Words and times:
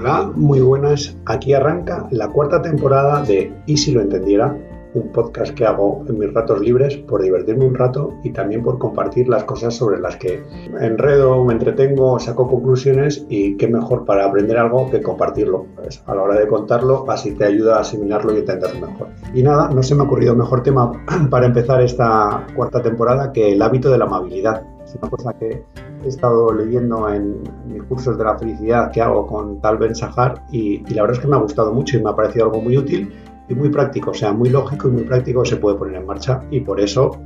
Hola, 0.00 0.32
muy 0.34 0.60
buenas. 0.60 1.14
Aquí 1.26 1.52
arranca 1.52 2.08
la 2.10 2.28
cuarta 2.28 2.62
temporada 2.62 3.22
de 3.22 3.52
Y 3.66 3.76
si 3.76 3.92
lo 3.92 4.00
entendiera, 4.00 4.56
un 4.94 5.12
podcast 5.12 5.52
que 5.52 5.66
hago 5.66 6.06
en 6.08 6.18
mis 6.18 6.32
ratos 6.32 6.58
libres 6.58 6.96
por 6.96 7.20
divertirme 7.20 7.66
un 7.66 7.74
rato 7.74 8.14
y 8.24 8.30
también 8.30 8.62
por 8.62 8.78
compartir 8.78 9.28
las 9.28 9.44
cosas 9.44 9.74
sobre 9.74 10.00
las 10.00 10.16
que 10.16 10.42
enredo, 10.80 11.44
me 11.44 11.52
entretengo, 11.52 12.18
saco 12.18 12.48
conclusiones 12.48 13.26
y 13.28 13.58
qué 13.58 13.68
mejor 13.68 14.06
para 14.06 14.24
aprender 14.24 14.56
algo 14.56 14.90
que 14.90 15.02
compartirlo. 15.02 15.66
Pues 15.76 16.02
a 16.06 16.14
la 16.14 16.22
hora 16.22 16.40
de 16.40 16.48
contarlo, 16.48 17.04
así 17.10 17.32
te 17.32 17.44
ayuda 17.44 17.76
a 17.76 17.80
asimilarlo 17.80 18.34
y 18.34 18.38
entenderlo 18.38 18.86
mejor. 18.86 19.08
Y 19.34 19.42
nada, 19.42 19.68
no 19.68 19.82
se 19.82 19.94
me 19.94 20.00
ha 20.00 20.04
ocurrido 20.04 20.34
mejor 20.34 20.62
tema 20.62 20.92
para 21.30 21.44
empezar 21.44 21.82
esta 21.82 22.46
cuarta 22.56 22.80
temporada 22.80 23.34
que 23.34 23.52
el 23.52 23.60
hábito 23.60 23.90
de 23.90 23.98
la 23.98 24.06
amabilidad. 24.06 24.62
Es 24.82 24.94
una 24.94 25.10
cosa 25.10 25.34
que 25.34 25.62
he 26.04 26.08
estado 26.08 26.52
leyendo 26.52 27.08
en 27.08 27.42
mis 27.66 27.82
cursos 27.84 28.16
de 28.18 28.24
la 28.24 28.38
felicidad 28.38 28.90
que 28.90 29.00
hago 29.00 29.26
con 29.26 29.60
Tal 29.60 29.78
Ben 29.78 29.94
Sahar 29.94 30.42
y, 30.50 30.82
y 30.88 30.94
la 30.94 31.02
verdad 31.02 31.16
es 31.16 31.22
que 31.22 31.28
me 31.28 31.36
ha 31.36 31.40
gustado 31.40 31.72
mucho 31.72 31.98
y 31.98 32.02
me 32.02 32.10
ha 32.10 32.16
parecido 32.16 32.46
algo 32.46 32.60
muy 32.60 32.76
útil 32.76 33.12
y 33.48 33.54
muy 33.54 33.68
práctico, 33.68 34.12
o 34.12 34.14
sea, 34.14 34.32
muy 34.32 34.48
lógico 34.48 34.88
y 34.88 34.92
muy 34.92 35.02
práctico 35.02 35.44
se 35.44 35.56
puede 35.56 35.76
poner 35.76 35.96
en 35.96 36.06
marcha 36.06 36.42
y 36.50 36.60
por 36.60 36.80
eso 36.80 37.18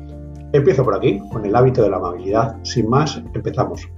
empiezo 0.52 0.84
por 0.84 0.96
aquí, 0.96 1.20
con 1.30 1.44
el 1.44 1.54
hábito 1.54 1.82
de 1.82 1.90
la 1.90 1.96
amabilidad. 1.96 2.56
Sin 2.62 2.88
más, 2.88 3.22
empezamos. 3.34 3.88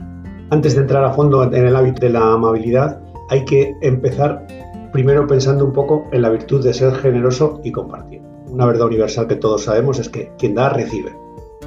Antes 0.51 0.75
de 0.75 0.83
entrar 0.83 1.05
a 1.05 1.13
fondo 1.13 1.43
en 1.43 1.55
el 1.55 1.77
hábito 1.77 2.03
de 2.03 2.11
la 2.11 2.33
amabilidad, 2.33 3.01
hay 3.29 3.45
que 3.45 3.77
empezar 3.83 4.47
primero 4.93 5.27
pensando 5.27 5.65
un 5.65 5.73
poco 5.73 6.07
en 6.13 6.23
la 6.23 6.31
virtud 6.31 6.65
de 6.65 6.73
ser 6.73 6.95
generoso 6.95 7.61
y 7.63 7.73
compartir. 7.73 8.23
Una 8.49 8.67
verdad 8.67 8.87
universal 8.87 9.27
que 9.27 9.37
todos 9.37 9.65
sabemos 9.65 9.99
es 9.99 10.09
que 10.09 10.33
quien 10.39 10.55
da 10.55 10.71
recibe. 10.71 11.15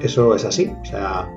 Eso 0.02 0.34
es 0.34 0.46
así, 0.46 0.74
o 0.82 0.86
sea, 0.86 1.30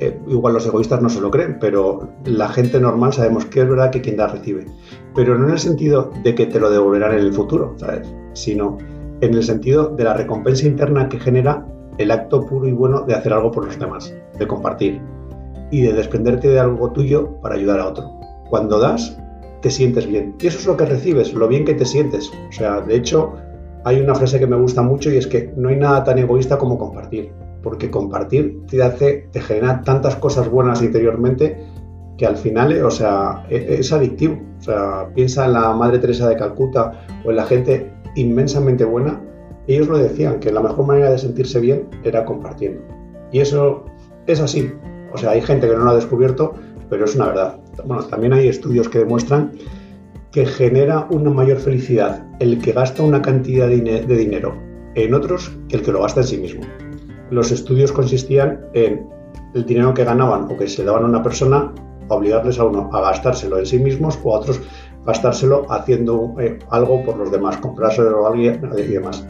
eh, 0.00 0.16
igual 0.28 0.54
los 0.54 0.66
egoístas 0.66 1.02
no 1.02 1.08
se 1.08 1.20
lo 1.20 1.30
creen, 1.30 1.58
pero 1.60 2.08
la 2.24 2.48
gente 2.48 2.80
normal 2.80 3.12
sabemos 3.12 3.46
que 3.46 3.62
es 3.62 3.68
verdad 3.68 3.90
que 3.90 4.00
quien 4.00 4.16
da 4.16 4.28
recibe. 4.28 4.66
Pero 5.14 5.36
no 5.36 5.46
en 5.46 5.52
el 5.52 5.58
sentido 5.58 6.10
de 6.22 6.34
que 6.34 6.46
te 6.46 6.60
lo 6.60 6.70
devolverán 6.70 7.12
en 7.12 7.20
el 7.20 7.32
futuro, 7.32 7.74
¿sabes? 7.76 8.08
Sino 8.32 8.78
en 9.20 9.34
el 9.34 9.42
sentido 9.42 9.88
de 9.88 10.04
la 10.04 10.14
recompensa 10.14 10.66
interna 10.66 11.08
que 11.08 11.18
genera 11.18 11.66
el 11.98 12.12
acto 12.12 12.46
puro 12.46 12.68
y 12.68 12.72
bueno 12.72 13.00
de 13.00 13.14
hacer 13.14 13.32
algo 13.32 13.50
por 13.50 13.64
los 13.64 13.78
demás, 13.78 14.14
de 14.38 14.46
compartir 14.46 15.00
y 15.72 15.82
de 15.82 15.92
desprenderte 15.92 16.48
de 16.48 16.60
algo 16.60 16.92
tuyo 16.92 17.34
para 17.42 17.56
ayudar 17.56 17.80
a 17.80 17.88
otro. 17.88 18.20
Cuando 18.48 18.78
das, 18.78 19.18
te 19.62 19.70
sientes 19.70 20.06
bien. 20.06 20.36
Y 20.40 20.46
eso 20.46 20.58
es 20.58 20.66
lo 20.66 20.76
que 20.76 20.86
recibes, 20.86 21.34
lo 21.34 21.48
bien 21.48 21.64
que 21.64 21.74
te 21.74 21.84
sientes. 21.84 22.30
O 22.48 22.52
sea, 22.52 22.80
de 22.80 22.94
hecho, 22.94 23.32
hay 23.84 24.00
una 24.00 24.14
frase 24.14 24.38
que 24.38 24.46
me 24.46 24.56
gusta 24.56 24.82
mucho 24.82 25.10
y 25.10 25.16
es 25.16 25.26
que 25.26 25.52
no 25.56 25.70
hay 25.70 25.76
nada 25.76 26.04
tan 26.04 26.18
egoísta 26.18 26.56
como 26.56 26.78
compartir 26.78 27.32
porque 27.62 27.90
compartir 27.90 28.60
te 28.68 28.82
hace, 28.82 29.28
te 29.32 29.40
genera 29.40 29.82
tantas 29.82 30.16
cosas 30.16 30.48
buenas 30.48 30.82
interiormente 30.82 31.56
que 32.18 32.26
al 32.26 32.36
final, 32.36 32.84
o 32.84 32.90
sea, 32.90 33.46
e, 33.48 33.76
es 33.78 33.92
adictivo. 33.92 34.38
O 34.58 34.62
sea, 34.62 35.08
piensa 35.14 35.46
en 35.46 35.52
la 35.54 35.72
Madre 35.72 35.98
Teresa 35.98 36.28
de 36.28 36.36
Calcuta 36.36 37.06
o 37.24 37.30
en 37.30 37.36
la 37.36 37.44
gente 37.44 37.92
inmensamente 38.16 38.84
buena. 38.84 39.20
Ellos 39.68 39.86
lo 39.88 39.98
decían, 39.98 40.40
que 40.40 40.52
la 40.52 40.60
mejor 40.60 40.86
manera 40.86 41.10
de 41.10 41.18
sentirse 41.18 41.60
bien 41.60 41.88
era 42.02 42.24
compartiendo. 42.24 42.82
Y 43.30 43.40
eso 43.40 43.84
es 44.26 44.40
así. 44.40 44.72
O 45.12 45.18
sea, 45.18 45.30
hay 45.30 45.40
gente 45.40 45.68
que 45.68 45.76
no 45.76 45.84
lo 45.84 45.90
ha 45.90 45.94
descubierto, 45.94 46.54
pero 46.90 47.04
es 47.04 47.14
una 47.14 47.26
verdad. 47.26 47.60
Bueno, 47.84 48.02
también 48.04 48.32
hay 48.32 48.48
estudios 48.48 48.88
que 48.88 48.98
demuestran 48.98 49.52
que 50.32 50.44
genera 50.44 51.06
una 51.10 51.30
mayor 51.30 51.58
felicidad 51.58 52.26
el 52.40 52.60
que 52.60 52.72
gasta 52.72 53.02
una 53.02 53.22
cantidad 53.22 53.68
de 53.68 54.16
dinero 54.16 54.54
en 54.94 55.14
otros 55.14 55.56
que 55.68 55.76
el 55.76 55.82
que 55.82 55.92
lo 55.92 56.02
gasta 56.02 56.20
en 56.20 56.26
sí 56.26 56.36
mismo 56.36 56.62
los 57.30 57.50
estudios 57.52 57.92
consistían 57.92 58.66
en 58.74 59.08
el 59.54 59.64
dinero 59.64 59.94
que 59.94 60.04
ganaban 60.04 60.44
o 60.44 60.56
que 60.56 60.68
se 60.68 60.84
daban 60.84 61.04
a 61.04 61.08
una 61.08 61.22
persona, 61.22 61.72
obligarles 62.08 62.58
a 62.58 62.64
uno 62.64 62.90
a 62.92 63.00
gastárselo 63.00 63.58
en 63.58 63.66
sí 63.66 63.78
mismos 63.78 64.18
o 64.22 64.34
a 64.34 64.38
otros 64.40 64.60
gastárselo 65.08 65.64
haciendo 65.70 66.34
eh, 66.38 66.58
algo 66.70 67.02
por 67.02 67.16
los 67.16 67.30
demás, 67.30 67.56
comprárselo 67.58 68.26
a 68.26 68.30
alguien 68.30 68.60
y 68.76 68.82
demás. 68.82 69.26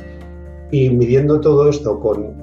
Y 0.73 0.91
midiendo 0.91 1.41
todo 1.41 1.69
esto 1.69 2.01
con, 2.01 2.35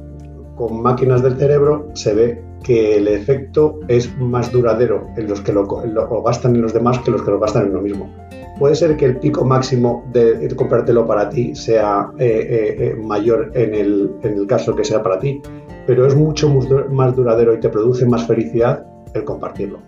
con 0.56 0.82
máquinas 0.82 1.22
del 1.22 1.36
cerebro, 1.38 1.90
se 1.94 2.14
ve 2.14 2.44
que 2.64 2.98
el 2.98 3.08
efecto 3.08 3.80
es 3.90 4.18
más 4.18 4.52
duradero 4.52 5.08
en 5.18 5.28
los 5.28 5.42
que 5.42 5.52
lo, 5.52 5.64
lo, 5.64 6.24
gastan 6.24 6.56
en 6.56 6.62
los 6.62 6.74
demás 6.74 6.98
que 7.00 7.12
los 7.12 7.22
que 7.22 7.32
lo 7.32 7.40
gastan 7.40 7.66
en 7.66 7.72
uno 7.72 7.82
mismo. 7.82 8.10
Puede 8.58 8.76
ser 8.76 8.96
que 8.96 9.06
el 9.06 9.20
pico 9.20 9.44
máximo 9.44 10.06
de, 10.14 10.48
comprártelo 10.56 11.06
para 11.06 11.30
ti 11.30 11.54
sea 11.56 12.12
eh, 12.18 12.26
eh, 12.26 12.76
eh, 12.80 12.96
mayor 12.96 13.52
en 13.54 13.76
el, 13.76 14.12
en 14.24 14.38
el 14.38 14.48
caso 14.48 14.74
que 14.74 14.86
sea 14.86 15.04
para 15.04 15.20
ti, 15.20 15.42
pero 15.86 16.08
es 16.08 16.16
mucho 16.16 16.50
más 16.50 17.16
duradero 17.16 17.54
y 17.54 17.60
te 17.60 17.70
produce 17.70 18.06
más 18.06 18.26
felicidad 18.26 18.86
el 19.14 19.26
compartirlo. 19.26 19.80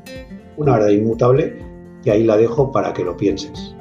Una 0.57 0.73
verdad 0.73 0.89
inmutable 0.89 1.57
que 2.03 2.11
ahí 2.11 2.23
la 2.23 2.35
dejo 2.35 2.72
para 2.72 2.91
que 2.91 3.05
lo 3.05 3.16
pienses. 3.16 3.73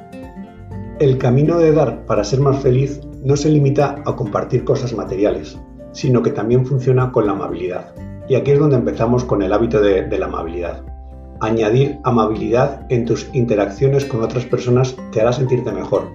El 0.99 1.17
camino 1.17 1.59
de 1.59 1.73
dar 1.73 2.05
para 2.05 2.23
ser 2.23 2.39
más 2.39 2.59
feliz 2.59 3.01
no 3.23 3.35
se 3.35 3.49
limita 3.49 4.01
a 4.05 4.15
compartir 4.15 4.63
cosas 4.63 4.93
materiales, 4.93 5.59
sino 5.91 6.23
que 6.23 6.31
también 6.31 6.65
funciona 6.65 7.11
con 7.11 7.27
la 7.27 7.33
amabilidad. 7.33 7.93
Y 8.29 8.35
aquí 8.35 8.51
es 8.51 8.59
donde 8.59 8.77
empezamos 8.77 9.25
con 9.25 9.41
el 9.41 9.51
hábito 9.51 9.81
de 9.81 10.17
la 10.17 10.25
amabilidad. 10.25 10.96
Añadir 11.39 11.99
amabilidad 12.03 12.85
en 12.89 13.05
tus 13.05 13.29
interacciones 13.33 14.05
con 14.05 14.23
otras 14.23 14.45
personas 14.45 14.95
te 15.11 15.21
hará 15.21 15.31
sentirte 15.31 15.71
mejor, 15.71 16.09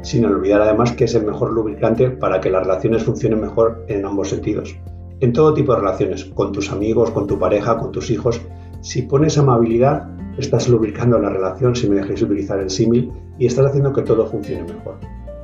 sin 0.00 0.24
olvidar 0.24 0.62
además 0.62 0.92
que 0.92 1.04
es 1.04 1.14
el 1.14 1.26
mejor 1.26 1.52
lubricante 1.52 2.08
para 2.08 2.40
que 2.40 2.48
las 2.48 2.62
relaciones 2.62 3.02
funcionen 3.02 3.40
mejor 3.40 3.84
en 3.88 4.06
ambos 4.06 4.30
sentidos. 4.30 4.74
En 5.20 5.34
todo 5.34 5.52
tipo 5.52 5.74
de 5.74 5.80
relaciones, 5.80 6.24
con 6.24 6.52
tus 6.52 6.72
amigos, 6.72 7.10
con 7.10 7.26
tu 7.26 7.38
pareja, 7.38 7.76
con 7.76 7.92
tus 7.92 8.10
hijos, 8.10 8.40
si 8.80 9.02
pones 9.02 9.36
amabilidad, 9.36 10.08
estás 10.38 10.68
lubricando 10.68 11.18
la 11.18 11.28
relación, 11.28 11.76
si 11.76 11.88
me 11.88 11.96
dejáis 11.96 12.22
utilizar 12.22 12.58
el 12.58 12.70
símil, 12.70 13.12
y 13.38 13.46
estás 13.46 13.66
haciendo 13.66 13.92
que 13.92 14.02
todo 14.02 14.26
funcione 14.26 14.64
mejor. 14.64 14.96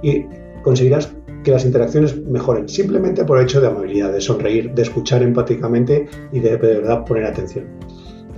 Y 0.03 0.25
conseguirás 0.63 1.15
que 1.45 1.51
las 1.51 1.65
interacciones 1.65 2.21
mejoren 2.27 2.69
simplemente 2.69 3.25
por 3.25 3.39
el 3.39 3.45
hecho 3.45 3.61
de 3.61 3.69
amabilidad, 3.69 4.13
de 4.13 4.21
sonreír, 4.21 4.73
de 4.75 4.83
escuchar 4.83 5.23
empáticamente 5.23 6.09
y 6.33 6.41
de, 6.41 6.57
de 6.57 6.81
verdad 6.81 7.05
poner 7.05 7.27
atención. 7.27 7.67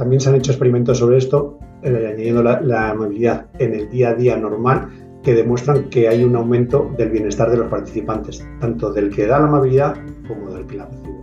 También 0.00 0.19
se 0.19 0.31
han 0.31 0.37
hecho 0.37 0.53
experimentos 0.53 0.97
sobre 0.97 1.19
esto, 1.19 1.59
eh, 1.83 2.06
añadiendo 2.09 2.43
la, 2.43 2.88
amabilidad 2.88 3.49
en 3.59 3.75
el 3.75 3.91
día 3.91 4.09
a 4.09 4.15
día 4.15 4.34
normal, 4.34 4.88
que 5.22 5.34
demuestran 5.34 5.91
que 5.91 6.09
hay 6.09 6.25
un 6.25 6.34
aumento 6.37 6.91
del 6.97 7.11
bienestar 7.11 7.50
de 7.50 7.59
los 7.59 7.69
participantes, 7.69 8.43
tanto 8.60 8.94
del 8.94 9.10
que 9.15 9.27
da 9.27 9.39
la 9.39 9.49
amabilidad 9.49 9.94
como 10.27 10.55
del 10.55 10.65
que 10.65 10.78
la 10.78 10.87
recibe. 10.87 11.19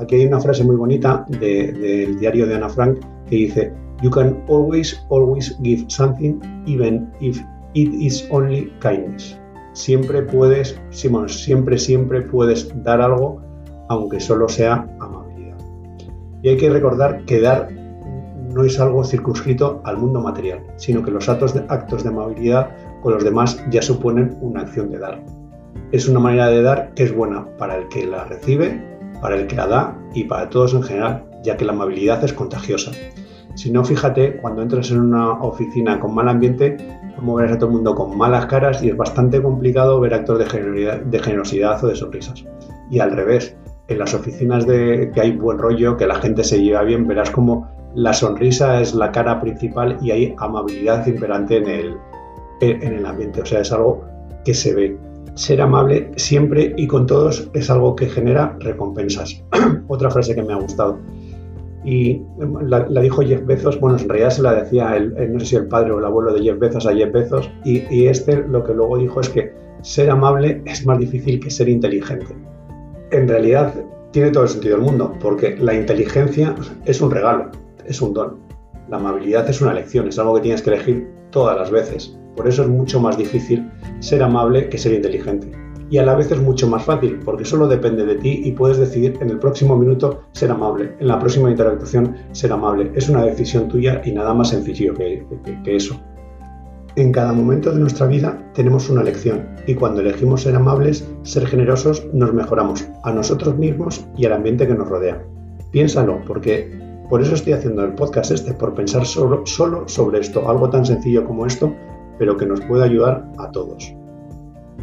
Aquí 0.00 0.16
hay 0.16 0.26
una 0.26 0.40
frase 0.40 0.64
muy 0.64 0.74
bonita 0.74 1.24
del 1.28 2.18
diario 2.18 2.48
de 2.48 2.56
Ana 2.56 2.68
Frank 2.68 2.98
que 3.28 3.36
dice, 3.36 3.72
You 4.02 4.10
can 4.10 4.42
always, 4.48 5.00
always 5.08 5.56
give 5.62 5.84
something, 5.86 6.40
even 6.66 7.12
if 7.20 7.40
it 7.74 7.94
is 7.94 8.26
only 8.32 8.72
kindness. 8.80 9.38
Siempre 9.72 10.22
puedes, 10.22 10.80
Simón, 10.90 11.28
siempre, 11.28 11.78
siempre 11.78 12.22
puedes 12.22 12.74
dar 12.82 13.02
algo, 13.02 13.40
aunque 13.88 14.18
solo 14.18 14.48
sea 14.48 14.84
amabilidad. 14.98 15.58
Y 16.42 16.48
hay 16.48 16.56
que 16.56 16.70
recordar 16.70 17.24
que 17.24 17.40
dar 17.40 17.79
no 18.52 18.64
es 18.64 18.78
algo 18.80 19.04
circunscrito 19.04 19.80
al 19.84 19.96
mundo 19.96 20.20
material, 20.20 20.62
sino 20.76 21.02
que 21.02 21.10
los 21.10 21.28
actos 21.28 21.54
de, 21.54 22.08
amabilidad 22.08 22.70
con 23.02 23.14
los 23.14 23.24
demás 23.24 23.64
ya 23.70 23.82
suponen 23.82 24.36
una 24.40 24.62
acción 24.62 24.90
de 24.90 24.98
dar. 24.98 25.22
Es 25.92 26.08
una 26.08 26.20
manera 26.20 26.48
de 26.48 26.62
dar 26.62 26.92
que 26.94 27.04
es 27.04 27.14
buena 27.14 27.46
para 27.56 27.76
el 27.76 27.88
que 27.88 28.06
la 28.06 28.24
recibe, 28.24 28.82
para 29.20 29.36
el 29.36 29.46
que 29.46 29.56
la 29.56 29.66
da 29.66 29.98
y 30.14 30.24
para 30.24 30.50
todos 30.50 30.74
en 30.74 30.82
general, 30.82 31.24
ya 31.42 31.56
que 31.56 31.64
la 31.64 31.72
amabilidad 31.72 32.22
es 32.24 32.32
contagiosa. 32.32 32.92
Si 33.54 33.70
no, 33.70 33.84
fíjate, 33.84 34.36
cuando 34.36 34.62
entras 34.62 34.90
en 34.90 35.00
una 35.00 35.32
oficina 35.32 35.98
con 35.98 36.14
mal 36.14 36.28
ambiente, 36.28 36.76
como 37.16 37.34
verás 37.34 37.52
a 37.52 37.58
todo 37.58 37.70
el 37.70 37.76
mundo 37.76 37.94
con 37.94 38.16
malas 38.16 38.46
caras 38.46 38.82
y 38.82 38.88
es 38.88 38.96
bastante 38.96 39.42
complicado 39.42 40.00
ver 40.00 40.14
actos 40.14 40.38
de 40.38 40.46
generosidad, 40.46 41.00
de 41.00 41.18
generosidad 41.18 41.84
o 41.84 41.88
de 41.88 41.96
sonrisas. 41.96 42.44
Y 42.90 43.00
al 43.00 43.12
revés, 43.12 43.56
en 43.88 43.98
las 43.98 44.14
oficinas 44.14 44.66
de 44.66 45.10
que 45.12 45.20
hay 45.20 45.32
buen 45.32 45.58
rollo, 45.58 45.96
que 45.96 46.06
la 46.06 46.14
gente 46.14 46.44
se 46.44 46.62
lleva 46.62 46.82
bien, 46.82 47.06
verás 47.06 47.30
como 47.30 47.68
la 47.94 48.12
sonrisa 48.12 48.80
es 48.80 48.94
la 48.94 49.10
cara 49.10 49.40
principal 49.40 49.98
y 50.00 50.10
hay 50.10 50.34
amabilidad 50.38 51.06
imperante 51.06 51.56
en 51.56 51.68
el, 51.68 51.96
en 52.60 52.94
el 52.94 53.06
ambiente. 53.06 53.42
O 53.42 53.46
sea, 53.46 53.60
es 53.60 53.72
algo 53.72 54.04
que 54.44 54.54
se 54.54 54.74
ve. 54.74 54.96
Ser 55.34 55.60
amable 55.60 56.10
siempre 56.16 56.74
y 56.76 56.86
con 56.86 57.06
todos 57.06 57.50
es 57.54 57.70
algo 57.70 57.96
que 57.96 58.06
genera 58.06 58.56
recompensas. 58.60 59.42
Otra 59.88 60.10
frase 60.10 60.34
que 60.34 60.42
me 60.42 60.52
ha 60.52 60.56
gustado. 60.56 60.98
Y 61.84 62.22
la, 62.62 62.84
dijo 63.00 63.22
Jeff 63.22 63.44
Bezos, 63.46 63.80
bueno, 63.80 63.96
en 63.96 64.06
realidad 64.06 64.30
se 64.30 64.42
la 64.42 64.54
decía, 64.54 64.96
el, 64.96 65.32
no 65.32 65.40
sé 65.40 65.46
si 65.46 65.56
el 65.56 65.66
padre 65.66 65.92
o 65.92 65.98
el 65.98 66.04
abuelo 66.04 66.34
de 66.34 66.42
Jeff 66.42 66.58
Bezos 66.58 66.86
a 66.86 66.94
Jeff 66.94 67.10
Bezos, 67.10 67.50
y 67.64 68.06
este 68.06 68.44
lo 68.46 68.62
que 68.64 68.74
luego 68.74 68.98
dijo 68.98 69.20
es 69.20 69.30
que 69.30 69.54
ser 69.80 70.10
amable 70.10 70.60
es 70.66 70.84
más 70.84 70.98
difícil 70.98 71.40
que 71.40 71.50
ser 71.50 71.70
inteligente. 71.70 72.36
En 73.12 73.26
realidad 73.26 73.72
tiene 74.10 74.30
todo 74.30 74.42
el 74.42 74.50
sentido 74.50 74.76
del 74.76 74.84
mundo, 74.84 75.14
porque 75.20 75.56
la 75.56 75.72
inteligencia 75.72 76.54
es 76.84 77.00
un 77.00 77.10
regalo 77.10 77.50
es 77.90 78.00
un 78.00 78.14
don. 78.14 78.38
La 78.88 78.96
amabilidad 78.96 79.48
es 79.48 79.60
una 79.60 79.72
elección, 79.72 80.08
es 80.08 80.18
algo 80.18 80.34
que 80.34 80.42
tienes 80.42 80.62
que 80.62 80.70
elegir 80.70 81.08
todas 81.30 81.56
las 81.56 81.70
veces. 81.70 82.16
Por 82.36 82.48
eso 82.48 82.62
es 82.62 82.68
mucho 82.68 83.00
más 83.00 83.16
difícil 83.16 83.70
ser 83.98 84.22
amable 84.22 84.68
que 84.68 84.78
ser 84.78 84.94
inteligente. 84.94 85.50
Y 85.90 85.98
a 85.98 86.04
la 86.04 86.14
vez 86.14 86.30
es 86.30 86.40
mucho 86.40 86.68
más 86.68 86.84
fácil, 86.84 87.18
porque 87.24 87.44
solo 87.44 87.66
depende 87.66 88.06
de 88.06 88.14
ti 88.14 88.42
y 88.44 88.52
puedes 88.52 88.78
decidir 88.78 89.18
en 89.20 89.30
el 89.30 89.40
próximo 89.40 89.76
minuto 89.76 90.22
ser 90.32 90.52
amable, 90.52 90.94
en 91.00 91.08
la 91.08 91.18
próxima 91.18 91.50
interacción 91.50 92.14
ser 92.30 92.52
amable. 92.52 92.92
Es 92.94 93.08
una 93.08 93.24
decisión 93.24 93.68
tuya 93.68 94.00
y 94.04 94.12
nada 94.12 94.32
más 94.32 94.50
sencillo 94.50 94.94
que, 94.94 95.26
eso. 95.66 96.00
En 96.94 97.10
cada 97.10 97.32
momento 97.32 97.72
de 97.72 97.80
nuestra 97.80 98.06
vida 98.06 98.40
tenemos 98.54 98.88
una 98.88 99.02
lección 99.02 99.48
y 99.66 99.74
cuando 99.74 100.00
elegimos 100.00 100.42
ser 100.42 100.54
amables, 100.54 101.08
ser 101.22 101.46
generosos, 101.46 102.06
nos 102.12 102.32
mejoramos 102.32 102.86
a 103.02 103.12
nosotros 103.12 103.56
mismos 103.58 104.06
y 104.16 104.26
al 104.26 104.34
ambiente 104.34 104.68
que 104.68 104.74
nos 104.74 104.88
rodea. 104.88 105.20
Piénsalo, 105.72 106.20
porque 106.24 106.89
por 107.10 107.20
eso 107.20 107.34
estoy 107.34 107.52
haciendo 107.52 107.84
el 107.84 107.94
podcast 107.94 108.30
este, 108.30 108.54
por 108.54 108.72
pensar 108.74 109.04
solo, 109.04 109.44
solo 109.44 109.86
sobre 109.88 110.20
esto, 110.20 110.48
algo 110.48 110.70
tan 110.70 110.86
sencillo 110.86 111.24
como 111.24 111.44
esto, 111.44 111.74
pero 112.18 112.36
que 112.36 112.46
nos 112.46 112.60
puede 112.62 112.84
ayudar 112.84 113.28
a 113.38 113.50
todos. 113.50 113.92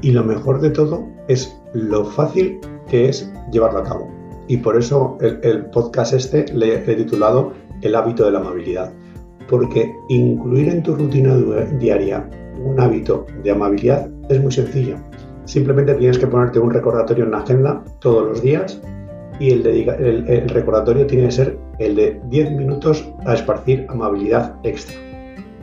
Y 0.02 0.12
lo 0.12 0.24
mejor 0.24 0.62
de 0.62 0.70
todo 0.70 1.08
es 1.30 1.58
lo 1.74 2.06
fácil 2.06 2.60
que 2.88 3.10
es 3.10 3.32
llevarlo 3.52 3.80
a 3.80 3.84
cabo. 3.84 4.08
Y 4.48 4.58
por 4.58 4.78
eso 4.78 5.18
el, 5.22 5.66
podcast 5.68 6.14
este 6.14 6.46
le 6.54 6.76
he 6.76 6.96
titulado 6.96 7.54
El 7.82 7.96
hábito 7.96 8.26
de 8.26 8.32
la 8.32 8.40
amabilidad 8.40 8.94
porque 9.48 9.96
incluir 10.10 10.70
en 10.70 10.84
tu 10.84 10.96
rutina 10.96 11.36
diaria 11.80 12.30
un 12.64 12.80
hábito 12.80 13.26
de 13.44 13.52
amabilidad 13.52 14.10
es 14.30 14.42
muy 14.42 14.52
sencillo. 14.52 14.98
Simplemente 15.46 15.94
tienes 15.96 16.18
que 16.18 16.28
ponerte 16.28 16.60
un 16.60 16.72
recordatorio 16.72 17.24
en 17.24 17.32
la 17.32 17.40
agenda 17.40 17.84
todos 18.00 18.28
los 18.28 18.42
días 18.42 18.82
y 19.40 19.52
el, 19.52 20.50
recordatorio 20.50 21.06
tiene 21.08 21.26
que 21.26 21.32
ser 21.32 21.58
el 21.80 21.96
de 21.96 22.22
10 22.30 22.52
minutos 22.52 23.08
a 23.26 23.34
esparcir 23.34 23.86
amabilidad 23.90 24.56
extra. 24.64 24.98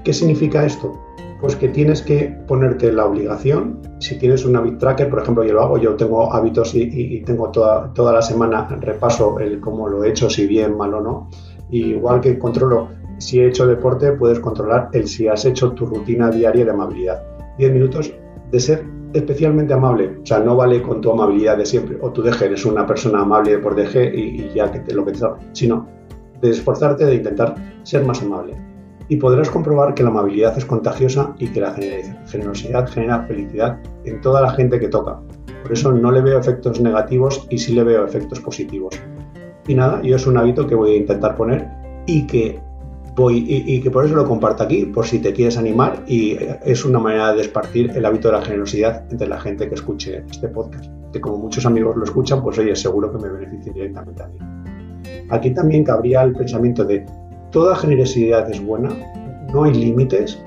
¿Qué 0.05 0.13
significa 0.13 0.65
esto? 0.65 0.93
Pues 1.41 1.57
que 1.57 1.69
tienes 1.69 2.01
que 2.03 2.37
ponerte 2.47 2.93
la 2.93 3.07
obligación, 3.07 3.81
si 3.99 4.19
tienes 4.19 4.45
un 4.45 4.57
habit 4.57 4.79
tracker, 4.79 5.11
por 5.11 5.23
ejemplo, 5.23 5.45
yo 5.45 5.55
lo 5.55 5.63
hago, 5.63 5.79
yo 5.79 5.95
tengo 5.95 6.33
hábitos 6.33 6.75
y, 6.75 7.21
tengo 7.23 7.51
toda, 7.51 7.93
toda 7.93 8.13
la 8.13 8.23
semana 8.23 8.67
repaso 8.81 9.39
el 9.41 9.61
cómo 9.61 9.89
lo 9.89 10.05
he 10.05 10.11
hecho, 10.11 10.31
si 10.31 10.47
bien, 10.47 10.77
mal 10.77 10.95
o 10.95 11.01
no, 11.01 11.31
igual 11.71 12.21
que 12.21 12.39
controlo 12.39 12.89
si 13.19 13.41
he 13.41 13.49
hecho 13.49 13.67
deporte, 13.67 14.13
puedes 14.13 14.41
controlar 14.41 14.89
el 14.93 15.07
si 15.07 15.29
has 15.29 15.45
hecho 15.45 15.73
tu 15.73 15.87
rutina 15.87 16.31
diaria 16.31 16.65
de 16.65 16.71
amabilidad. 16.71 17.23
10 17.59 17.73
minutos 17.73 18.13
de 18.51 18.61
ser 18.61 18.85
especialmente 19.13 19.73
amable. 19.73 20.19
O 20.23 20.27
sea, 20.27 20.41
no 20.41 20.57
vale 20.57 20.83
con 20.83 21.01
tu 21.01 21.13
amabilidad 21.13 21.57
de 21.57 21.67
siempre. 21.67 21.97
O 22.01 22.11
tú 22.11 22.23
deje, 22.23 22.47
eres 22.47 22.65
una 22.65 22.87
persona 22.87 23.21
amable 23.21 23.59
por 23.59 23.75
deje 23.75 24.13
y, 24.15 24.53
ya 24.55 24.71
que 24.71 24.81
te 24.81 24.95
lo 24.95 25.05
que 25.05 25.13
te 25.13 25.21
Sino 25.53 25.87
de 26.41 26.51
esforzarte 26.51 27.07
de 27.07 27.17
intentar 27.17 27.55
ser 27.83 28.05
más 28.05 28.23
amable. 28.23 28.57
Y 29.09 29.17
podrás 29.17 29.51
comprobar 29.51 29.95
que 29.95 30.03
la 30.03 30.09
amabilidad 30.09 30.57
es 30.57 30.65
contagiosa 30.65 31.35
y 31.39 31.49
que 31.49 31.61
la 31.61 31.75
generosidad 32.27 32.89
genera 32.89 33.23
felicidad 33.27 33.79
en 34.05 34.21
toda 34.21 34.41
la 34.41 34.51
gente 34.51 34.81
que 34.81 34.89
toca. 34.89 35.21
Por 35.63 35.73
eso 35.73 35.93
no 35.93 36.11
le 36.11 36.21
veo 36.21 36.39
efectos 36.39 36.81
negativos 36.81 37.47
y 37.51 37.59
sí 37.59 37.75
le 37.75 37.85
veo 37.85 38.05
efectos 38.05 38.41
positivos. 38.41 39.01
Y 39.67 39.75
nada, 39.75 40.01
yo 40.03 40.17
es 40.17 40.27
un 40.27 40.37
hábito 40.37 40.67
que 40.67 40.75
voy 40.75 40.93
a 40.93 40.97
intentar 40.97 41.37
poner 41.37 41.69
y 42.07 42.27
que 42.27 42.61
voy 43.17 43.45
y, 43.49 43.81
que 43.81 43.91
por 43.91 44.05
eso 44.05 44.15
lo 44.15 44.27
comparto 44.27 44.63
aquí, 44.63 44.87
por 44.87 45.07
si 45.07 45.21
te 45.21 45.33
quieres 45.33 45.57
animar 45.57 46.03
y 46.07 46.37
es 46.65 46.85
una 46.85 46.99
manera 46.99 47.33
de 47.33 47.43
esparcir 47.43 47.93
el 47.95 48.05
hábito 48.05 48.29
de 48.29 48.35
la 48.35 48.43
generosidad 48.43 49.05
entre 49.11 49.29
la 49.29 49.41
gente 49.41 49.69
que 49.69 49.75
escuche 49.75 50.25
este 50.31 50.49
podcast. 50.49 50.87
Que 51.13 51.21
como 51.21 51.39
muchos 51.39 51.65
amigos 51.65 51.97
lo 51.97 52.05
escuchan, 52.05 52.43
pues 52.43 52.59
oye, 52.59 52.75
seguro 52.75 53.13
que 53.13 53.19
me 53.19 53.29
beneficia 53.29 53.73
directamente 53.73 54.23
a 54.23 54.29
mí. 54.29 54.54
Aquí 55.31 55.51
también 55.51 55.85
cabría 55.85 56.23
el 56.23 56.33
pensamiento 56.33 56.85
de 56.85 57.05
toda 57.51 57.77
generosidad 57.77 58.51
es 58.51 58.65
buena, 58.65 58.91
no 59.53 59.65
hay 59.65 59.75
límites. 59.75 60.43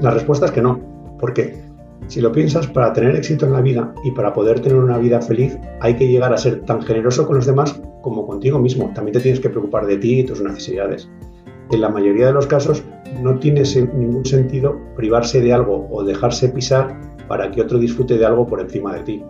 La 0.00 0.10
respuesta 0.10 0.46
es 0.46 0.52
que 0.52 0.62
no, 0.62 0.80
porque 1.18 1.62
si 2.06 2.20
lo 2.20 2.32
piensas, 2.32 2.66
para 2.66 2.92
tener 2.92 3.14
éxito 3.16 3.46
en 3.46 3.52
la 3.52 3.60
vida 3.60 3.94
y 4.04 4.10
para 4.10 4.32
poder 4.32 4.60
tener 4.60 4.78
una 4.78 4.98
vida 4.98 5.20
feliz, 5.20 5.58
hay 5.80 5.94
que 5.94 6.08
llegar 6.08 6.32
a 6.32 6.38
ser 6.38 6.62
tan 6.62 6.82
generoso 6.82 7.26
con 7.26 7.36
los 7.36 7.46
demás 7.46 7.80
como 8.02 8.26
contigo 8.26 8.58
mismo. 8.58 8.90
También 8.94 9.14
te 9.14 9.20
tienes 9.20 9.40
que 9.40 9.50
preocupar 9.50 9.86
de 9.86 9.98
ti 9.98 10.20
y 10.20 10.24
tus 10.24 10.42
necesidades 10.42 11.08
en 11.70 11.80
la 11.80 11.88
mayoría 11.88 12.26
de 12.26 12.32
los 12.32 12.46
casos 12.46 12.82
no 13.22 13.38
tiene 13.38 13.62
ningún 13.94 14.24
sentido 14.24 14.78
privarse 14.96 15.40
de 15.40 15.52
algo 15.52 15.88
o 15.90 16.02
dejarse 16.04 16.48
pisar 16.48 17.00
para 17.28 17.50
que 17.50 17.62
otro 17.62 17.78
disfrute 17.78 18.18
de 18.18 18.26
algo 18.26 18.46
por 18.46 18.60
encima 18.60 18.94
de 18.94 19.02
ti. 19.02 19.24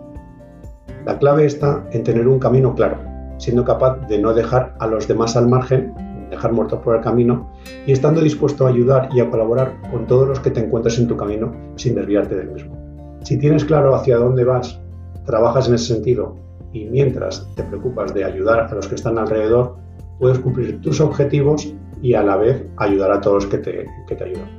La 1.05 1.17
clave 1.19 1.45
está 1.45 1.85
en 1.91 2.03
tener 2.03 2.27
un 2.27 2.39
camino 2.39 2.73
claro, 2.75 2.99
siendo 3.41 3.65
capaz 3.65 4.07
de 4.07 4.19
no 4.19 4.33
dejar 4.35 4.75
a 4.79 4.85
los 4.85 5.07
demás 5.07 5.35
al 5.35 5.47
margen, 5.47 5.93
dejar 6.29 6.53
muertos 6.53 6.79
por 6.83 6.95
el 6.95 7.01
camino 7.01 7.51
y 7.87 7.91
estando 7.91 8.21
dispuesto 8.21 8.67
a 8.67 8.69
ayudar 8.69 9.09
y 9.11 9.19
a 9.19 9.29
colaborar 9.31 9.81
con 9.89 10.05
todos 10.05 10.27
los 10.27 10.39
que 10.39 10.51
te 10.51 10.59
encuentres 10.59 10.99
en 10.99 11.07
tu 11.07 11.17
camino 11.17 11.51
sin 11.75 11.95
desviarte 11.95 12.35
del 12.35 12.51
mismo. 12.51 12.77
Si 13.23 13.37
tienes 13.39 13.65
claro 13.65 13.95
hacia 13.95 14.17
dónde 14.17 14.43
vas, 14.43 14.79
trabajas 15.25 15.67
en 15.67 15.73
ese 15.73 15.95
sentido 15.95 16.35
y 16.71 16.85
mientras 16.85 17.47
te 17.55 17.63
preocupas 17.63 18.13
de 18.13 18.23
ayudar 18.23 18.59
a 18.59 18.75
los 18.75 18.87
que 18.87 18.95
están 18.95 19.17
alrededor, 19.17 19.75
puedes 20.19 20.37
cumplir 20.37 20.79
tus 20.81 21.01
objetivos 21.01 21.73
y 21.99 22.13
a 22.13 22.21
la 22.21 22.37
vez 22.37 22.63
ayudar 22.77 23.11
a 23.11 23.21
todos 23.21 23.47
que 23.47 23.57
te, 23.57 23.87
que 24.07 24.15
te 24.15 24.23
ayudan. 24.23 24.49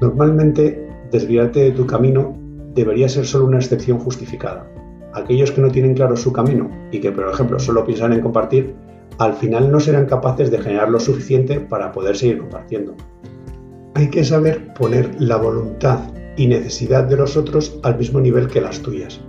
Normalmente, 0.00 0.88
desviarte 1.12 1.60
de 1.60 1.70
tu 1.70 1.86
camino 1.86 2.36
debería 2.74 3.08
ser 3.08 3.26
solo 3.26 3.46
una 3.46 3.58
excepción 3.58 4.00
justificada. 4.00 4.66
Aquellos 5.14 5.52
que 5.52 5.60
no 5.60 5.70
tienen 5.70 5.94
claro 5.94 6.16
su 6.16 6.32
camino 6.32 6.70
y 6.90 7.00
que, 7.00 7.12
por 7.12 7.28
ejemplo, 7.28 7.58
solo 7.58 7.84
piensan 7.84 8.12
en 8.12 8.20
compartir, 8.20 8.74
al 9.18 9.34
final 9.34 9.70
no 9.70 9.78
serán 9.80 10.06
capaces 10.06 10.50
de 10.50 10.58
generar 10.58 10.90
lo 10.90 11.00
suficiente 11.00 11.60
para 11.60 11.92
poder 11.92 12.16
seguir 12.16 12.38
compartiendo. 12.38 12.94
Hay 13.94 14.08
que 14.08 14.24
saber 14.24 14.72
poner 14.74 15.14
la 15.20 15.36
voluntad 15.36 16.00
y 16.36 16.46
necesidad 16.46 17.04
de 17.04 17.16
los 17.16 17.36
otros 17.36 17.78
al 17.82 17.98
mismo 17.98 18.20
nivel 18.20 18.48
que 18.48 18.60
las 18.60 18.80
tuyas 18.80 19.20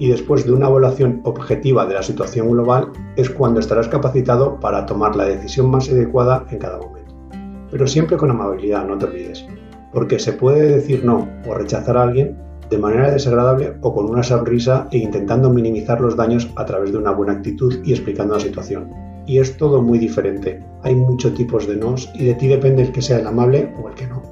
y 0.00 0.08
después 0.08 0.46
de 0.46 0.52
una 0.52 0.66
evaluación 0.66 1.20
objetiva 1.24 1.86
de 1.86 1.94
la 1.94 2.02
situación 2.02 2.50
global 2.50 2.88
es 3.16 3.28
cuando 3.28 3.60
estarás 3.60 3.86
capacitado 3.86 4.58
para 4.58 4.86
tomar 4.86 5.14
la 5.14 5.26
decisión 5.26 5.70
más 5.70 5.90
adecuada 5.90 6.46
en 6.50 6.58
cada 6.58 6.78
momento. 6.78 7.14
Pero 7.70 7.86
siempre 7.86 8.16
con 8.16 8.30
amabilidad, 8.30 8.86
no 8.86 8.96
te 8.96 9.04
olvides, 9.04 9.46
porque 9.92 10.18
se 10.18 10.32
puede 10.32 10.76
decir 10.76 11.04
no 11.04 11.28
o 11.46 11.54
rechazar 11.54 11.98
a 11.98 12.02
alguien 12.02 12.36
de 12.70 12.78
manera 12.78 13.10
desagradable 13.10 13.74
o 13.80 13.92
con 13.92 14.08
una 14.08 14.22
sonrisa 14.22 14.88
e 14.92 14.98
intentando 14.98 15.50
minimizar 15.50 16.00
los 16.00 16.16
daños 16.16 16.48
a 16.56 16.64
través 16.64 16.92
de 16.92 16.98
una 16.98 17.10
buena 17.10 17.34
actitud 17.34 17.80
y 17.84 17.92
explicando 17.92 18.34
la 18.34 18.40
situación. 18.40 18.90
Y 19.26 19.38
es 19.38 19.56
todo 19.56 19.82
muy 19.82 19.98
diferente. 19.98 20.64
Hay 20.82 20.94
muchos 20.94 21.34
tipos 21.34 21.66
de 21.66 21.76
nos 21.76 22.10
y 22.14 22.24
de 22.24 22.34
ti 22.34 22.48
depende 22.48 22.82
el 22.82 22.92
que 22.92 23.02
sea 23.02 23.18
el 23.18 23.26
amable 23.26 23.72
o 23.82 23.88
el 23.88 23.94
que 23.94 24.06
no. 24.06 24.22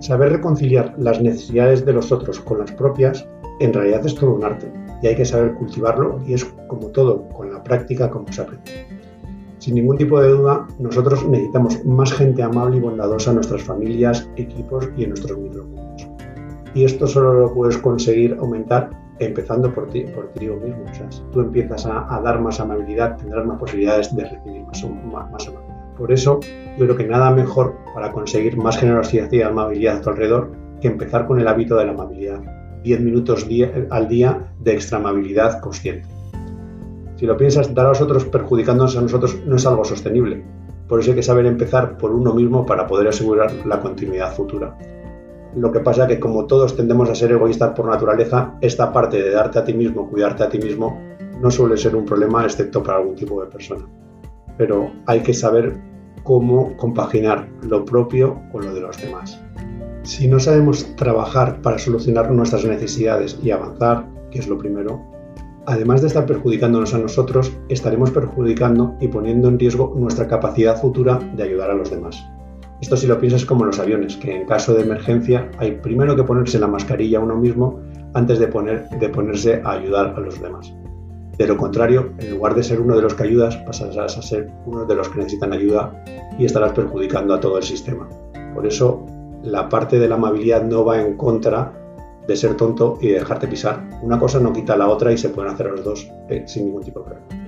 Saber 0.00 0.32
reconciliar 0.32 0.94
las 0.98 1.22
necesidades 1.22 1.86
de 1.86 1.92
los 1.92 2.12
otros 2.12 2.40
con 2.40 2.58
las 2.58 2.72
propias 2.72 3.26
en 3.60 3.72
realidad 3.72 4.04
es 4.04 4.14
todo 4.14 4.34
un 4.34 4.44
arte 4.44 4.70
y 5.02 5.06
hay 5.06 5.16
que 5.16 5.24
saber 5.24 5.54
cultivarlo 5.54 6.20
y 6.26 6.34
es 6.34 6.44
como 6.66 6.88
todo, 6.88 7.28
con 7.28 7.52
la 7.52 7.62
práctica 7.62 8.10
como 8.10 8.30
se 8.32 8.42
aprende. 8.42 8.86
Sin 9.58 9.76
ningún 9.76 9.96
tipo 9.96 10.20
de 10.20 10.28
duda, 10.28 10.66
nosotros 10.78 11.26
necesitamos 11.26 11.84
más 11.84 12.12
gente 12.12 12.42
amable 12.42 12.76
y 12.76 12.80
bondadosa 12.80 13.30
en 13.30 13.36
nuestras 13.36 13.62
familias, 13.62 14.28
equipos 14.36 14.88
y 14.96 15.04
en 15.04 15.10
nuestros 15.10 15.38
micromundos. 15.38 15.93
Y 16.74 16.84
esto 16.84 17.06
solo 17.06 17.34
lo 17.34 17.54
puedes 17.54 17.78
conseguir 17.78 18.36
aumentar 18.40 18.90
empezando 19.20 19.72
por 19.72 19.88
ti, 19.90 20.02
por 20.02 20.28
ti 20.32 20.48
mismo. 20.48 20.84
Si 21.10 21.22
tú 21.32 21.40
empiezas 21.40 21.86
a, 21.86 22.20
dar 22.22 22.40
más 22.40 22.60
amabilidad, 22.60 23.16
tendrás 23.16 23.46
más 23.46 23.58
posibilidades 23.58 24.14
de 24.14 24.24
recibir 24.24 24.62
más, 24.64 24.82
amabilidad. 24.82 25.94
Por 25.96 26.12
eso, 26.12 26.40
yo 26.76 26.84
creo 26.84 26.96
que 26.96 27.04
nada 27.04 27.30
mejor 27.30 27.76
para 27.94 28.10
conseguir 28.10 28.56
más 28.56 28.76
generosidad 28.76 29.30
y 29.30 29.42
amabilidad 29.42 29.98
a 29.98 30.00
tu 30.00 30.10
alrededor 30.10 30.50
que 30.80 30.88
empezar 30.88 31.26
con 31.26 31.38
el 31.38 31.46
hábito 31.46 31.76
de 31.76 31.86
la 31.86 31.92
amabilidad 31.92 32.40
10 32.82 33.00
minutos 33.00 33.46
al 33.90 34.08
día 34.08 34.52
de 34.60 34.72
extra 34.72 34.98
amabilidad 34.98 35.60
consciente. 35.60 36.08
Si 37.16 37.26
lo 37.26 37.36
piensas, 37.36 37.72
dar 37.72 37.86
a 37.86 37.90
los 37.90 38.00
otros 38.00 38.24
perjudicándonos 38.26 38.96
a 38.96 39.00
nosotros 39.00 39.38
no 39.46 39.56
es 39.56 39.66
algo 39.66 39.84
sostenible. 39.84 40.44
Por 40.88 41.00
eso 41.00 41.10
hay 41.10 41.16
que 41.16 41.22
saber 41.22 41.46
empezar 41.46 41.96
por 41.96 42.10
uno 42.10 42.34
mismo 42.34 42.66
para 42.66 42.86
poder 42.86 43.08
asegurar 43.08 43.50
la 43.64 43.80
continuidad 43.80 44.34
futura. 44.34 44.76
Lo 45.56 45.70
que 45.70 45.80
pasa 45.80 46.02
es 46.02 46.08
que 46.08 46.20
como 46.20 46.46
todos 46.46 46.76
tendemos 46.76 47.08
a 47.08 47.14
ser 47.14 47.30
egoístas 47.32 47.74
por 47.74 47.86
naturaleza, 47.86 48.54
esta 48.60 48.92
parte 48.92 49.22
de 49.22 49.30
darte 49.30 49.60
a 49.60 49.64
ti 49.64 49.72
mismo, 49.72 50.08
cuidarte 50.10 50.42
a 50.42 50.48
ti 50.48 50.58
mismo, 50.58 51.00
no 51.40 51.50
suele 51.50 51.76
ser 51.76 51.94
un 51.94 52.04
problema 52.04 52.44
excepto 52.44 52.82
para 52.82 52.98
algún 52.98 53.14
tipo 53.14 53.40
de 53.42 53.50
persona. 53.50 53.86
Pero 54.58 54.90
hay 55.06 55.20
que 55.20 55.34
saber 55.34 55.80
cómo 56.24 56.76
compaginar 56.76 57.48
lo 57.62 57.84
propio 57.84 58.40
con 58.50 58.64
lo 58.64 58.74
de 58.74 58.80
los 58.80 59.00
demás. 59.00 59.40
Si 60.02 60.26
no 60.26 60.40
sabemos 60.40 60.94
trabajar 60.96 61.62
para 61.62 61.78
solucionar 61.78 62.30
nuestras 62.30 62.64
necesidades 62.64 63.38
y 63.42 63.50
avanzar, 63.50 64.06
que 64.30 64.40
es 64.40 64.48
lo 64.48 64.58
primero, 64.58 65.02
además 65.66 66.02
de 66.02 66.08
estar 66.08 66.26
perjudicándonos 66.26 66.94
a 66.94 66.98
nosotros, 66.98 67.52
estaremos 67.68 68.10
perjudicando 68.10 68.96
y 69.00 69.08
poniendo 69.08 69.48
en 69.48 69.58
riesgo 69.58 69.94
nuestra 69.96 70.26
capacidad 70.26 70.80
futura 70.80 71.18
de 71.36 71.42
ayudar 71.42 71.70
a 71.70 71.74
los 71.74 71.90
demás. 71.90 72.24
Esto 72.84 72.98
si 72.98 73.06
lo 73.06 73.18
piensas 73.18 73.46
como 73.46 73.64
los 73.64 73.78
aviones, 73.78 74.14
que 74.18 74.36
en 74.36 74.44
caso 74.44 74.74
de 74.74 74.82
emergencia 74.82 75.50
hay 75.56 75.70
primero 75.70 76.14
que 76.14 76.22
ponerse 76.22 76.58
la 76.58 76.66
mascarilla 76.66 77.18
a 77.18 77.22
uno 77.22 77.34
mismo 77.34 77.80
antes 78.12 78.38
de, 78.38 78.46
poner, 78.46 78.90
de 78.90 79.08
ponerse 79.08 79.62
a 79.64 79.70
ayudar 79.70 80.12
a 80.14 80.20
los 80.20 80.38
demás. 80.38 80.70
De 81.38 81.46
lo 81.46 81.56
contrario, 81.56 82.12
en 82.18 82.32
lugar 82.32 82.54
de 82.54 82.62
ser 82.62 82.82
uno 82.82 82.94
de 82.94 83.00
los 83.00 83.14
que 83.14 83.22
ayudas, 83.22 83.56
pasarás 83.56 84.18
a 84.18 84.20
ser 84.20 84.50
uno 84.66 84.84
de 84.84 84.96
los 84.96 85.08
que 85.08 85.16
necesitan 85.16 85.54
ayuda 85.54 86.04
y 86.38 86.44
estarás 86.44 86.72
perjudicando 86.72 87.32
a 87.32 87.40
todo 87.40 87.56
el 87.56 87.64
sistema. 87.64 88.06
Por 88.54 88.66
eso, 88.66 89.06
la 89.42 89.66
parte 89.70 89.98
de 89.98 90.06
la 90.06 90.16
amabilidad 90.16 90.62
no 90.62 90.84
va 90.84 91.00
en 91.00 91.16
contra 91.16 91.72
de 92.28 92.36
ser 92.36 92.54
tonto 92.54 92.98
y 93.00 93.08
de 93.08 93.14
dejarte 93.14 93.48
pisar. 93.48 93.82
Una 94.02 94.18
cosa 94.18 94.40
no 94.40 94.52
quita 94.52 94.76
la 94.76 94.88
otra 94.88 95.10
y 95.10 95.16
se 95.16 95.30
pueden 95.30 95.50
hacer 95.50 95.70
los 95.70 95.82
dos 95.82 96.06
eh, 96.28 96.44
sin 96.46 96.66
ningún 96.66 96.82
tipo 96.82 97.00
de 97.00 97.06
problema. 97.06 97.43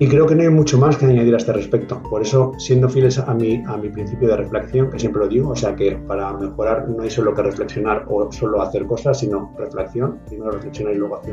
Y 0.00 0.06
creo 0.06 0.26
que 0.26 0.34
no 0.36 0.42
hay 0.42 0.48
mucho 0.48 0.78
más 0.78 0.96
que 0.96 1.06
añadir 1.06 1.34
a 1.34 1.38
este 1.38 1.52
respecto. 1.52 2.00
Por 2.08 2.22
eso, 2.22 2.52
siendo 2.56 2.88
fieles 2.88 3.18
a 3.18 3.34
mi, 3.34 3.58
principio 3.92 4.28
de 4.28 4.36
reflexión, 4.36 4.90
que 4.90 4.98
siempre 4.98 5.22
lo 5.22 5.28
digo, 5.28 5.50
o 5.50 5.56
sea 5.56 5.74
que 5.74 5.96
para 6.06 6.32
mejorar 6.34 6.88
no 6.88 7.02
hay 7.02 7.10
solo 7.10 7.34
que 7.34 7.42
reflexionar 7.42 8.04
o 8.08 8.30
solo 8.30 8.62
hacer 8.62 8.86
cosas, 8.86 9.18
sino 9.18 9.52
reflexión. 9.58 10.20
Primero 10.28 10.52
reflexionar 10.52 10.94
y 10.94 10.98
luego, 10.98 11.20
que 11.20 11.32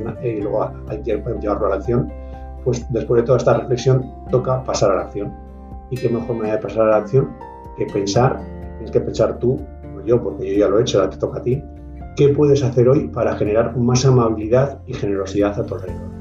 llevarlo 1.39 1.67
a 1.67 1.69
la 1.69 1.75
acción. 1.75 2.12
Pues 2.63 2.84
después 2.91 3.22
de 3.22 3.25
toda 3.27 3.38
esta 3.38 3.53
reflexión, 3.60 4.12
toca 4.31 4.63
pasar 4.63 4.91
a 4.91 4.95
la 4.95 5.01
acción. 5.01 5.31
¿Y 5.91 5.98
qué 5.98 6.10
mejor 6.10 6.36
manera 6.36 6.55
de 6.55 6.63
pasar 6.63 6.88
a 6.88 6.91
la 6.91 6.98
acción 6.98 7.29
que 7.77 7.86
pensar? 7.86 8.41
Tienes 8.77 8.89
que 8.89 9.00
pensar 9.00 9.38
tú, 9.38 9.62
no 9.93 10.03
yo, 10.03 10.24
porque 10.24 10.51
yo 10.51 10.60
ya 10.62 10.69
lo 10.69 10.79
he 10.79 10.81
hecho, 10.81 11.00
ahora 11.00 11.12
te 11.12 11.17
toca 11.17 11.38
a 11.38 11.43
ti. 11.43 11.63
¿Qué 12.15 12.29
puedes 12.29 12.63
hacer 12.63 12.89
hoy 12.89 13.10
para 13.10 13.36
generar 13.36 13.77
más 13.77 14.05
amabilidad 14.05 14.81
y 14.88 14.93
generosidad 14.93 15.60
a 15.60 15.63
tu 15.63 15.75
alrededor? 15.75 16.14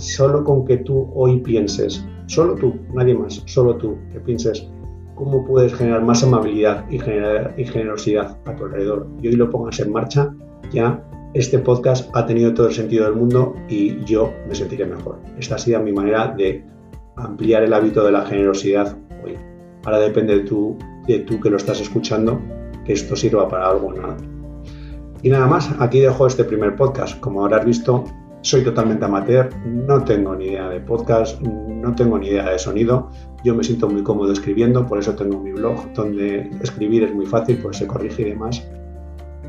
Solo 0.00 0.44
con 0.44 0.64
que 0.64 0.78
tú 0.78 1.10
hoy 1.14 1.40
pienses, 1.40 2.04
solo 2.26 2.54
tú, 2.54 2.74
nadie 2.94 3.14
más, 3.14 3.42
solo 3.46 3.76
tú, 3.76 3.96
que 4.12 4.20
pienses 4.20 4.66
cómo 5.14 5.44
puedes 5.44 5.74
generar 5.74 6.02
más 6.02 6.22
amabilidad 6.24 6.84
y, 6.90 6.98
generosidad 6.98 8.38
a 8.46 8.56
tu 8.56 8.64
alrededor 8.64 9.06
y 9.20 9.28
hoy 9.28 9.36
lo 9.36 9.50
pongas 9.50 9.78
en 9.80 9.92
marcha, 9.92 10.34
ya 10.72 11.04
este 11.34 11.58
podcast 11.58 12.10
ha 12.14 12.26
tenido 12.26 12.54
todo 12.54 12.68
el 12.68 12.74
sentido 12.74 13.04
del 13.04 13.14
mundo 13.14 13.54
y 13.68 14.02
yo 14.04 14.32
me 14.48 14.54
sentiré 14.54 14.86
mejor. 14.86 15.18
Esta 15.38 15.56
ha 15.56 15.58
sido 15.58 15.80
mi 15.80 15.92
manera 15.92 16.34
de 16.36 16.64
ampliar 17.16 17.62
el 17.62 17.72
hábito 17.72 18.04
de 18.04 18.12
la 18.12 18.22
generosidad 18.22 18.96
hoy. 19.24 19.36
Ahora 19.84 20.00
depende 20.00 20.38
de 20.38 20.44
tú, 20.44 20.76
de 21.06 21.20
tú 21.20 21.38
que 21.38 21.50
lo 21.50 21.56
estás 21.56 21.80
escuchando, 21.80 22.40
que 22.84 22.94
esto 22.94 23.14
sirva 23.14 23.48
para 23.48 23.68
algo 23.68 23.88
o 23.88 23.92
nada. 23.92 24.16
Y 25.22 25.28
nada 25.28 25.46
más, 25.46 25.70
aquí 25.78 26.00
dejo 26.00 26.26
este 26.26 26.44
primer 26.44 26.76
podcast. 26.76 27.20
Como 27.20 27.44
habrás 27.44 27.64
visto, 27.64 28.04
soy 28.42 28.64
totalmente 28.64 29.04
amateur, 29.04 29.50
no 29.66 30.02
tengo 30.04 30.34
ni 30.34 30.46
idea 30.46 30.68
de 30.68 30.80
podcast, 30.80 31.40
no 31.42 31.94
tengo 31.94 32.18
ni 32.18 32.28
idea 32.28 32.50
de 32.50 32.58
sonido. 32.58 33.10
Yo 33.44 33.54
me 33.54 33.64
siento 33.64 33.88
muy 33.88 34.02
cómodo 34.02 34.32
escribiendo, 34.32 34.86
por 34.86 34.98
eso 34.98 35.14
tengo 35.14 35.38
mi 35.38 35.52
blog, 35.52 35.92
donde 35.94 36.50
escribir 36.62 37.04
es 37.04 37.14
muy 37.14 37.26
fácil, 37.26 37.58
pues 37.62 37.78
se 37.78 37.86
corrige 37.86 38.22
y 38.22 38.30
demás. 38.30 38.66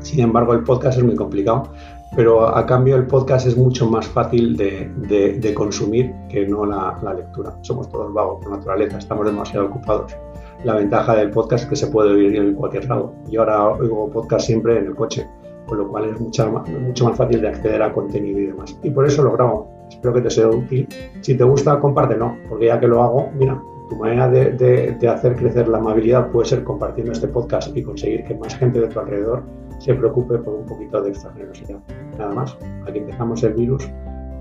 Sin 0.00 0.20
embargo, 0.20 0.52
el 0.52 0.64
podcast 0.64 0.98
es 0.98 1.04
muy 1.04 1.14
complicado, 1.14 1.72
pero 2.16 2.46
a 2.46 2.66
cambio 2.66 2.96
el 2.96 3.06
podcast 3.06 3.46
es 3.46 3.56
mucho 3.56 3.88
más 3.88 4.06
fácil 4.06 4.56
de, 4.56 5.54
consumir 5.54 6.12
que 6.28 6.46
no 6.46 6.66
la, 6.66 6.98
la, 7.02 7.14
lectura. 7.14 7.56
Somos 7.62 7.88
todos 7.90 8.12
vagos 8.12 8.42
por 8.42 8.56
naturaleza, 8.56 8.98
estamos 8.98 9.24
demasiado 9.24 9.66
ocupados. 9.66 10.16
La 10.64 10.74
ventaja 10.74 11.16
del 11.16 11.30
podcast 11.30 11.64
es 11.64 11.70
que 11.70 11.76
se 11.76 11.86
puede 11.86 12.12
oír 12.12 12.36
en 12.36 12.54
cualquier 12.54 12.88
lado. 12.88 13.14
Yo 13.28 13.40
ahora 13.40 13.68
oigo 13.68 14.10
podcast 14.10 14.46
siempre 14.46 14.78
en 14.78 14.86
el 14.86 14.94
coche 14.94 15.26
con 15.66 15.78
lo 15.78 15.88
cual 15.88 16.10
es 16.10 16.20
mucho 16.20 17.04
más 17.04 17.16
fácil 17.16 17.40
de 17.40 17.48
acceder 17.48 17.82
a 17.82 17.92
contenido 17.92 18.38
y 18.38 18.46
demás. 18.46 18.78
Y 18.82 18.90
por 18.90 19.06
eso 19.06 19.22
lo 19.22 19.32
grabo. 19.32 19.70
Espero 19.88 20.14
que 20.14 20.20
te 20.22 20.30
sea 20.30 20.48
útil. 20.48 20.88
Si 21.20 21.36
te 21.36 21.44
gusta, 21.44 21.78
compártelo, 21.78 22.36
porque 22.48 22.66
ya 22.66 22.80
que 22.80 22.88
lo 22.88 23.02
hago, 23.02 23.30
mira, 23.34 23.60
tu 23.88 23.96
manera 23.96 24.28
de, 24.28 24.52
de, 24.98 25.08
hacer 25.08 25.36
crecer 25.36 25.68
la 25.68 25.78
amabilidad 25.78 26.30
puede 26.30 26.48
ser 26.48 26.64
compartiendo 26.64 27.12
este 27.12 27.28
podcast 27.28 27.76
y 27.76 27.82
conseguir 27.82 28.24
que 28.24 28.34
más 28.34 28.56
gente 28.56 28.80
de 28.80 28.88
tu 28.88 28.98
alrededor 29.00 29.42
se 29.78 29.94
preocupe 29.94 30.38
por 30.38 30.54
un 30.54 30.66
poquito 30.66 31.02
de 31.02 31.10
esta 31.10 31.30
generosidad. 31.32 31.78
Nada 32.18 32.32
más, 32.32 32.56
aquí 32.86 32.98
empezamos 32.98 33.42
el 33.42 33.54
virus. 33.54 33.88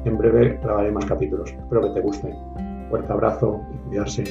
En 0.05 0.17
breve 0.17 0.57
grabaré 0.63 0.91
más 0.91 1.05
capítulos. 1.05 1.51
Espero 1.51 1.81
que 1.81 1.89
te 1.89 2.01
guste. 2.01 2.33
Fuerte 2.89 3.11
abrazo 3.11 3.61
y 3.73 3.77
cuidarse. 3.89 4.23